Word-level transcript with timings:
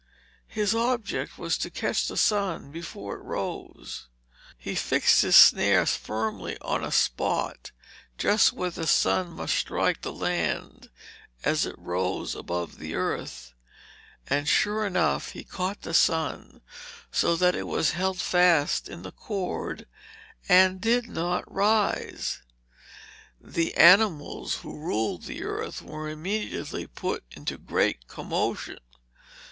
His 0.47 0.73
object 0.73 1.37
was 1.37 1.59
to 1.59 1.69
catch 1.69 2.07
the 2.07 2.17
sun 2.17 2.71
before 2.71 3.17
it 3.17 3.21
rose. 3.21 4.07
He 4.57 4.73
fixed 4.73 5.21
his 5.21 5.35
snare 5.35 5.85
firmly 5.85 6.57
on 6.59 6.83
a 6.83 6.91
spot 6.91 7.69
just 8.17 8.51
where 8.51 8.71
the 8.71 8.87
sun 8.87 9.29
must 9.31 9.53
strike 9.53 10.01
the 10.01 10.11
land 10.11 10.89
as 11.43 11.67
it 11.67 11.77
rose 11.77 12.33
above 12.33 12.79
the 12.79 12.95
earth; 12.95 13.53
and 14.27 14.49
sure 14.49 14.87
enough, 14.87 15.33
he 15.33 15.43
caught 15.43 15.83
the 15.83 15.93
sun, 15.93 16.61
so 17.11 17.35
that 17.35 17.53
it 17.53 17.67
was 17.67 17.91
held 17.91 18.19
fast 18.19 18.89
in 18.89 19.03
the 19.03 19.11
cord 19.11 19.85
and 20.49 20.81
did 20.81 21.07
not 21.09 21.43
rise. 21.47 22.41
The 23.39 23.77
animals 23.77 24.55
who 24.55 24.79
ruled 24.79 25.25
the 25.25 25.43
earth 25.43 25.83
were 25.83 26.09
immediately 26.09 26.87
put 26.87 27.23
into 27.29 27.59
great 27.59 28.07
commotion. 28.07 28.79